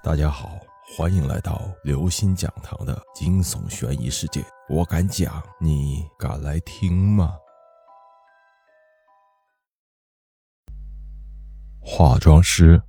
[0.00, 0.60] 大家好，
[0.96, 4.44] 欢迎来到刘星讲堂的惊悚悬疑世界。
[4.68, 7.36] 我敢讲，你敢来听吗？
[11.80, 12.80] 化妆师，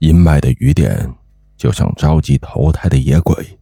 [0.00, 1.14] 阴霾的雨点
[1.56, 3.58] 就像着急投胎的野鬼，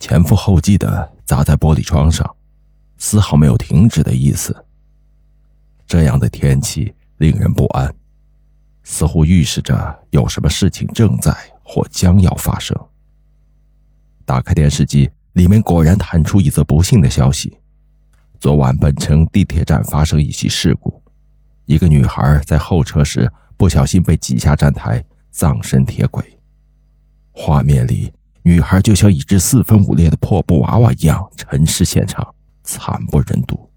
[0.00, 2.34] 前赴后继的砸在玻璃窗上，
[2.96, 4.66] 丝毫没有停止的意思。
[5.86, 7.94] 这样的天气令人不安。
[8.88, 12.78] 似乎预示着有什么事情正在或将要发生。
[14.24, 17.58] 打开电视机，里面果然弹出一则不幸的消息：
[18.38, 21.02] 昨晚本城地铁站发生一起事故，
[21.64, 26.24] 一个女孩在候车时不小心被挤下站台，葬身铁轨。
[27.32, 32.24] 画面里，女孩就像一只四分五裂的破布娃娃一样沉尸现场，
[32.62, 33.68] 惨不忍睹。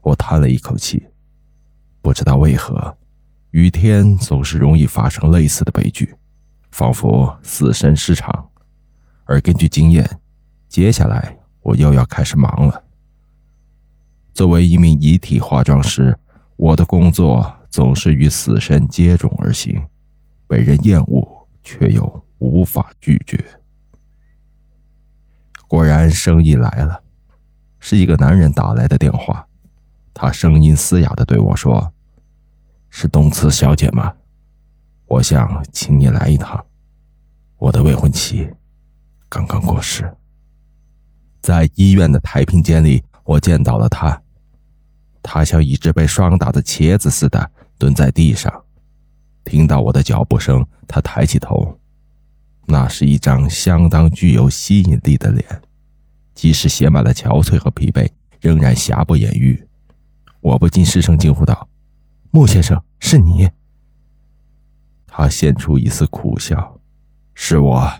[0.00, 1.06] 我叹了一口气，
[2.00, 2.96] 不知道为何。
[3.50, 6.14] 雨天总是容易发生类似的悲剧，
[6.70, 8.48] 仿佛死神失常。
[9.24, 10.20] 而根据经验，
[10.68, 12.84] 接下来我又要开始忙了。
[14.32, 16.16] 作为一名遗体化妆师，
[16.56, 19.82] 我的工作总是与死神接踵而行，
[20.46, 23.44] 被人厌恶却又无法拒绝。
[25.66, 27.02] 果然，生意来了，
[27.80, 29.46] 是一个男人打来的电话，
[30.14, 31.92] 他声音嘶哑的对我说。
[32.90, 34.12] 是东慈小姐吗？
[35.06, 36.64] 我想请你来一趟。
[37.56, 38.48] 我的未婚妻
[39.28, 40.12] 刚刚过世，
[41.40, 44.20] 在医院的太平间里，我见到了她。
[45.22, 48.52] 她像一只被霜打的茄子似的蹲在地上。
[49.44, 51.78] 听到我的脚步声，她抬起头，
[52.66, 55.62] 那是一张相当具有吸引力的脸，
[56.34, 58.08] 即使写满了憔悴和疲惫，
[58.40, 59.66] 仍然瑕不掩瑜。
[60.40, 61.68] 我不禁失声惊呼道。
[62.32, 63.50] 穆先生，是你。
[65.06, 66.78] 他现出一丝苦笑，
[67.34, 67.92] 是我，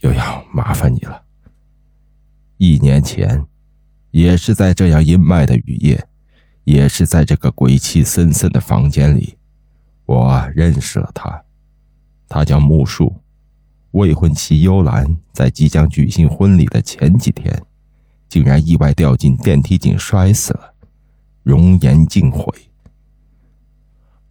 [0.00, 1.22] 又要麻烦你了。
[2.56, 3.46] 一年前，
[4.10, 6.08] 也是在这样阴霾的雨夜，
[6.64, 9.36] 也是在这个鬼气森森的房间里，
[10.06, 11.44] 我认识了他。
[12.26, 13.16] 他叫木树，
[13.90, 17.62] 未婚妻幽兰在即将举行婚礼的前几天，
[18.30, 20.72] 竟然意外掉进电梯井摔死了，
[21.42, 22.50] 容颜尽毁。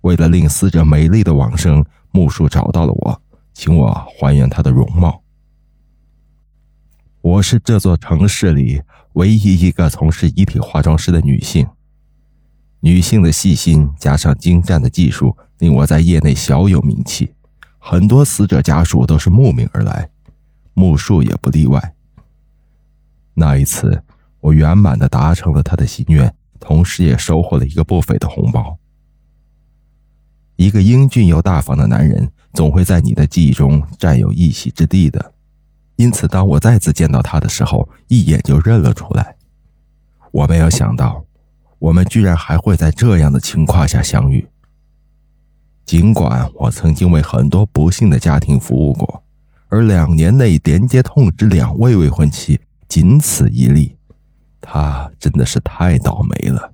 [0.08, 3.22] 为了令死者美丽的往生，木树找到了我，
[3.54, 5.22] 请我还原她的容貌。
[7.20, 8.82] 我是这座城市里
[9.14, 11.68] 唯一一个从事遗体化妆师的女性。
[12.80, 17.34] 女性的细心加上精湛的技术，令我在业内小有名气。
[17.78, 20.10] 很多死者家属都是慕名而来，
[20.74, 21.96] 木树也不例外。
[23.34, 24.02] 那一次，
[24.40, 28.78] 我圆满的达成了他的心愿，同时也收获了一个不菲的红包。
[30.58, 35.34] 一个英俊又大方的男人，总会在你的记忆中占有一席之地的。
[35.96, 39.36] 因此，当我再次见到他的时候，一眼就认了出来。
[40.32, 41.24] 我没有想到，
[41.80, 44.48] 我们居然还会在这样的情况下相遇。
[45.86, 49.24] 尽管我曾经为很多不幸的家庭服务过，
[49.70, 53.96] 而两年内连接通知两位未婚妻，仅此一例，
[54.60, 56.74] 他真的是太倒霉了。